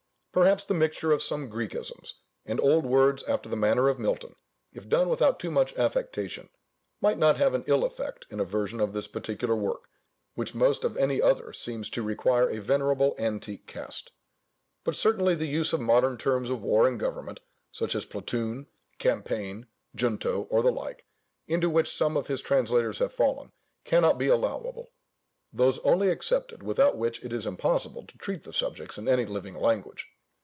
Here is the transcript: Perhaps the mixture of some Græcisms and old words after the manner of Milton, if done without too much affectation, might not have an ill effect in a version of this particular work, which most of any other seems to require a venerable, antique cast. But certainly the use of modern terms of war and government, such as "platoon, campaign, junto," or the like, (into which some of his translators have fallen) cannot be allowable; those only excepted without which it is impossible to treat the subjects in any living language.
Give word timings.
Perhaps 0.33 0.63
the 0.63 0.73
mixture 0.73 1.11
of 1.11 1.21
some 1.21 1.51
Græcisms 1.51 2.13
and 2.45 2.57
old 2.61 2.85
words 2.85 3.21
after 3.23 3.49
the 3.49 3.57
manner 3.57 3.89
of 3.89 3.99
Milton, 3.99 4.33
if 4.71 4.87
done 4.87 5.09
without 5.09 5.41
too 5.41 5.51
much 5.51 5.75
affectation, 5.75 6.47
might 7.01 7.17
not 7.17 7.35
have 7.35 7.53
an 7.53 7.65
ill 7.67 7.83
effect 7.83 8.27
in 8.29 8.39
a 8.39 8.45
version 8.45 8.79
of 8.79 8.93
this 8.93 9.09
particular 9.09 9.57
work, 9.57 9.89
which 10.35 10.55
most 10.55 10.85
of 10.85 10.95
any 10.95 11.21
other 11.21 11.51
seems 11.51 11.89
to 11.89 12.01
require 12.01 12.49
a 12.49 12.59
venerable, 12.61 13.13
antique 13.19 13.67
cast. 13.67 14.13
But 14.85 14.95
certainly 14.95 15.35
the 15.35 15.47
use 15.47 15.73
of 15.73 15.81
modern 15.81 16.17
terms 16.17 16.49
of 16.49 16.61
war 16.61 16.87
and 16.87 16.97
government, 16.97 17.41
such 17.73 17.93
as 17.93 18.05
"platoon, 18.05 18.67
campaign, 18.99 19.65
junto," 19.93 20.43
or 20.43 20.63
the 20.63 20.71
like, 20.71 21.05
(into 21.45 21.69
which 21.69 21.93
some 21.93 22.15
of 22.15 22.27
his 22.27 22.41
translators 22.41 22.99
have 22.99 23.11
fallen) 23.11 23.51
cannot 23.83 24.17
be 24.17 24.27
allowable; 24.27 24.93
those 25.51 25.79
only 25.79 26.07
excepted 26.07 26.63
without 26.63 26.95
which 26.97 27.21
it 27.21 27.33
is 27.33 27.45
impossible 27.45 28.05
to 28.07 28.17
treat 28.17 28.43
the 28.43 28.53
subjects 28.53 28.97
in 28.97 29.09
any 29.09 29.25
living 29.25 29.55
language. 29.55 30.07